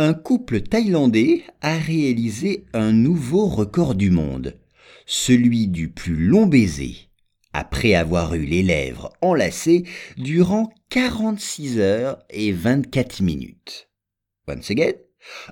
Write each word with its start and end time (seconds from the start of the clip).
Un 0.00 0.14
couple 0.14 0.60
thaïlandais 0.60 1.42
a 1.60 1.76
réalisé 1.76 2.66
un 2.72 2.92
nouveau 2.92 3.46
record 3.46 3.96
du 3.96 4.12
monde, 4.12 4.56
celui 5.06 5.66
du 5.66 5.88
plus 5.88 6.14
long 6.14 6.46
baiser, 6.46 7.08
après 7.52 7.94
avoir 7.94 8.36
eu 8.36 8.44
les 8.44 8.62
lèvres 8.62 9.12
enlacées 9.22 9.82
durant 10.16 10.72
46 10.90 11.80
heures 11.80 12.20
et 12.30 12.52
24 12.52 13.22
minutes. 13.22 13.88
Once 14.46 14.70
again, 14.70 14.92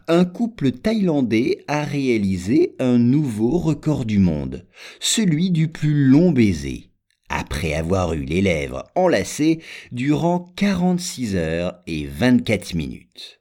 un 0.06 0.24
couple 0.24 0.70
thaïlandais 0.70 1.64
a 1.66 1.83
réalisé 1.83 2.77
un 2.78 2.98
nouveau 2.98 3.58
record 3.58 4.05
du 4.05 4.20
monde, 4.20 4.64
celui 5.00 5.50
du 5.50 5.66
plus 5.66 6.06
long 6.06 6.30
baiser, 6.30 6.92
après 7.28 7.74
avoir 7.74 8.12
eu 8.12 8.22
les 8.22 8.42
lèvres 8.42 8.84
enlacées 8.94 9.60
durant 9.91 10.38
46 10.55 11.34
heures 11.34 11.83
et 11.88 12.06
24 12.06 12.74
minutes. 12.74 13.41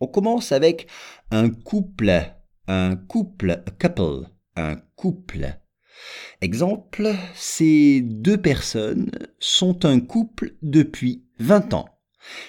On 0.00 0.06
commence 0.06 0.52
avec 0.52 0.88
un 1.30 1.50
couple, 1.50 2.22
un 2.66 2.96
couple, 2.96 3.62
couple, 3.78 4.26
un 4.56 4.76
couple. 4.96 5.58
Exemple, 6.40 7.14
ces 7.34 8.00
deux 8.00 8.40
personnes 8.40 9.10
sont 9.38 9.84
un 9.84 10.00
couple 10.00 10.56
depuis 10.62 11.26
20 11.38 11.74
ans. 11.74 11.88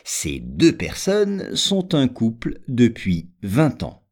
Ces 0.03 0.39
deux 0.39 0.75
personnes 0.75 1.55
sont 1.55 1.93
un 1.93 2.07
couple 2.07 2.61
depuis 2.67 3.31
20 3.43 3.83
ans. 3.83 4.07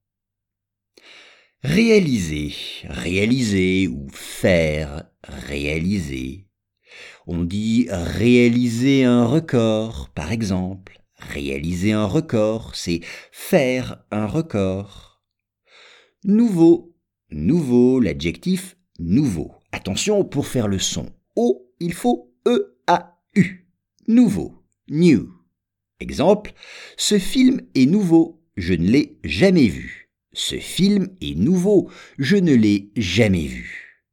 Réaliser, 1.64 2.54
réaliser 2.90 3.88
ou 3.88 4.08
faire, 4.12 5.10
réaliser. 5.24 6.48
On 7.28 7.44
dit 7.44 7.88
réaliser 7.90 9.04
un 9.04 9.26
record, 9.26 10.10
par 10.16 10.32
exemple. 10.32 11.02
Réaliser 11.20 11.92
un 11.92 12.06
record, 12.06 12.76
c'est 12.76 13.02
faire 13.32 14.04
un 14.12 14.26
record. 14.26 15.22
Nouveau, 16.24 16.96
nouveau, 17.30 18.00
l'adjectif 18.00 18.78
nouveau. 19.00 19.54
Attention 19.72 20.24
pour 20.24 20.48
faire 20.48 20.68
le 20.68 20.80
son 20.80 21.12
O, 21.36 21.72
il 21.80 21.94
faut 21.94 22.34
E-A-U. 22.48 23.68
Nouveau, 24.08 24.64
new. 24.90 25.32
Exemple, 26.00 26.54
ce 26.98 27.20
film 27.20 27.62
est 27.76 27.86
nouveau, 27.86 28.42
je 28.56 28.74
ne 28.74 28.90
l'ai 28.90 29.20
jamais 29.24 29.68
vu. 29.68 30.10
Ce 30.34 30.58
film 30.58 31.10
est 31.22 31.36
nouveau, 31.36 31.90
je 32.18 32.38
ne 32.38 32.54
l'ai 32.54 32.92
jamais 32.96 33.48
vu. 33.48 34.06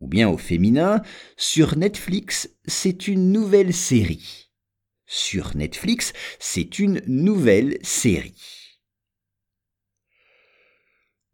Ou 0.00 0.06
bien 0.06 0.28
au 0.28 0.38
féminin, 0.38 1.02
sur 1.36 1.76
Netflix, 1.76 2.50
c'est 2.66 3.08
une 3.08 3.32
nouvelle 3.32 3.74
série 3.74 4.49
sur 5.10 5.56
Netflix, 5.56 6.12
c'est 6.38 6.78
une 6.78 7.02
nouvelle 7.08 7.78
série. 7.82 8.78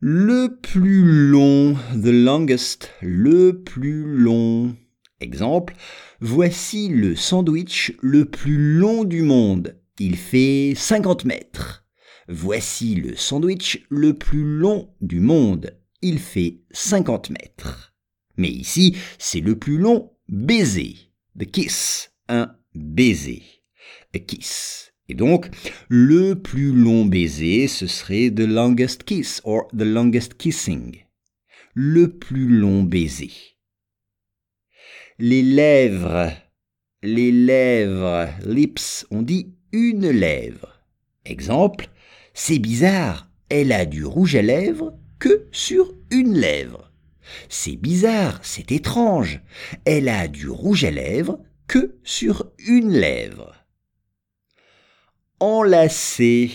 Le 0.01 0.59
plus 0.63 1.05
long, 1.05 1.75
the 1.93 2.07
longest, 2.07 2.91
le 3.03 3.63
plus 3.63 4.03
long. 4.03 4.75
Exemple, 5.21 5.75
voici 6.21 6.89
le 6.89 7.17
sandwich 7.17 7.93
le 8.01 8.25
plus 8.25 8.79
long 8.79 9.05
du 9.05 9.21
monde. 9.21 9.79
Il 9.99 10.17
fait 10.17 10.73
50 10.75 11.27
mètres. 11.27 11.85
Voici 12.29 12.95
le 12.95 13.15
sandwich 13.15 13.87
le 13.91 14.15
plus 14.15 14.45
long 14.45 14.95
du 15.03 15.21
monde. 15.21 15.79
Il 16.01 16.19
fait 16.19 16.61
50 16.71 17.31
mètres. 17.31 17.95
Mais 18.39 18.51
ici, 18.51 18.97
c'est 19.19 19.41
le 19.41 19.59
plus 19.59 19.77
long 19.77 20.13
baiser. 20.29 20.97
The 21.39 21.45
kiss, 21.45 22.11
un 22.29 22.55
baiser 22.75 23.56
kiss. 24.19 24.93
Et 25.09 25.15
donc, 25.15 25.49
le 25.89 26.35
plus 26.35 26.73
long 26.73 27.05
baiser, 27.05 27.69
ce 27.69 27.87
serait 27.87 28.31
the 28.31 28.41
longest 28.41 29.05
kiss 29.05 29.41
or 29.45 29.69
the 29.69 29.83
longest 29.83 30.37
kissing. 30.37 31.05
Le 31.75 32.09
plus 32.09 32.49
long 32.49 32.83
baiser. 32.83 33.31
Les 35.19 35.43
lèvres, 35.43 36.33
les 37.03 37.31
lèvres, 37.31 38.29
lips, 38.45 39.07
on 39.11 39.23
dit 39.23 39.55
une 39.73 40.11
lèvre. 40.11 40.83
Exemple, 41.25 41.89
c'est 42.35 42.59
bizarre, 42.59 43.31
elle 43.49 43.73
a 43.73 43.87
du 43.87 44.05
rouge 44.05 44.35
à 44.35 44.43
lèvres 44.43 44.99
que 45.19 45.47
sur 45.53 45.95
une 46.11 46.35
lèvre. 46.35 46.93
C'est 47.49 47.77
bizarre, 47.77 48.41
c'est 48.43 48.73
étrange, 48.73 49.41
elle 49.85 50.09
a 50.09 50.29
du 50.29 50.49
rouge 50.49 50.85
à 50.85 50.91
lèvres 50.91 51.41
que 51.67 51.97
sur 52.05 52.53
une 52.59 52.93
lèvre 52.93 53.56
enlacé, 55.41 56.51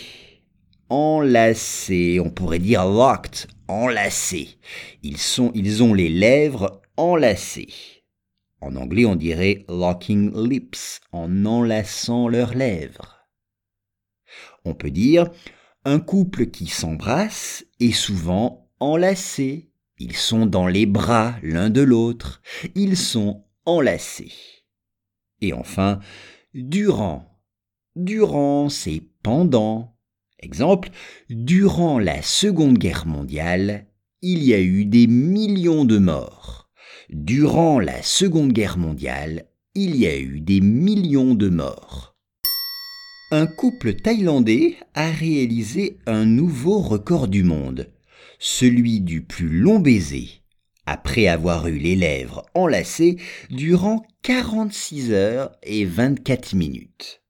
enlacé, 0.89 2.19
on 2.19 2.29
pourrait 2.29 2.59
dire 2.59 2.85
locked, 2.85 3.47
enlacé. 3.67 4.57
Ils 5.03 5.17
sont, 5.17 5.51
ils 5.53 5.83
ont 5.83 5.93
les 5.93 6.09
lèvres 6.09 6.81
enlacées. 6.97 7.69
En 8.59 8.75
anglais, 8.75 9.05
on 9.05 9.15
dirait 9.15 9.65
locking 9.69 10.31
lips, 10.35 10.99
en 11.11 11.45
enlaçant 11.45 12.27
leurs 12.27 12.53
lèvres. 12.53 13.27
On 14.65 14.75
peut 14.75 14.91
dire 14.91 15.29
un 15.83 15.99
couple 15.99 16.47
qui 16.47 16.67
s'embrasse 16.67 17.65
est 17.79 17.91
souvent 17.91 18.69
enlacé. 18.79 19.71
Ils 19.97 20.15
sont 20.15 20.45
dans 20.45 20.67
les 20.67 20.85
bras 20.85 21.35
l'un 21.41 21.69
de 21.69 21.81
l'autre. 21.81 22.41
Ils 22.75 22.97
sont 22.97 23.45
enlacés. 23.65 24.33
Et 25.41 25.53
enfin, 25.53 25.99
durant 26.53 27.30
durant, 27.95 28.69
c'est 28.69 29.01
pendant. 29.23 29.95
Exemple, 30.39 30.89
durant 31.29 31.99
la 31.99 32.21
Seconde 32.21 32.77
Guerre 32.77 33.05
mondiale, 33.05 33.85
il 34.21 34.43
y 34.43 34.53
a 34.53 34.59
eu 34.59 34.85
des 34.85 35.07
millions 35.07 35.85
de 35.85 35.97
morts. 35.97 36.69
Durant 37.09 37.79
la 37.79 38.01
Seconde 38.01 38.53
Guerre 38.53 38.77
mondiale, 38.77 39.45
il 39.75 39.95
y 39.95 40.07
a 40.07 40.17
eu 40.17 40.41
des 40.41 40.61
millions 40.61 41.35
de 41.35 41.49
morts. 41.49 42.15
Un 43.31 43.47
couple 43.47 43.93
thaïlandais 43.93 44.75
a 44.93 45.09
réalisé 45.09 45.99
un 46.05 46.25
nouveau 46.25 46.79
record 46.79 47.27
du 47.27 47.43
monde, 47.43 47.89
celui 48.39 48.99
du 48.99 49.21
plus 49.21 49.49
long 49.49 49.79
baiser, 49.79 50.29
après 50.85 51.27
avoir 51.27 51.67
eu 51.67 51.77
les 51.77 51.95
lèvres 51.95 52.45
enlacées 52.53 53.17
durant 53.49 54.05
46 54.23 55.13
heures 55.13 55.51
et 55.63 55.85
24 55.85 56.55
minutes. 56.55 57.20